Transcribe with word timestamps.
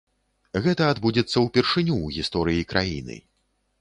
Гэта 0.67 0.87
адбудзецца 0.93 1.37
ўпершыню 1.45 1.95
ў 1.99 2.07
гісторыі 2.17 2.67
краіны. 2.73 3.21